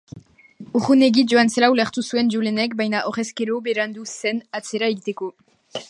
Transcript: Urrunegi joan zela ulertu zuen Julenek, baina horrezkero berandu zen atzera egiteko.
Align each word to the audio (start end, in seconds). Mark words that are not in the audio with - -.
Urrunegi 0.79 1.23
joan 1.33 1.51
zela 1.55 1.69
ulertu 1.75 2.03
zuen 2.07 2.33
Julenek, 2.37 2.75
baina 2.83 3.05
horrezkero 3.11 3.59
berandu 3.69 4.11
zen 4.15 4.45
atzera 4.61 4.95
egiteko. 4.97 5.35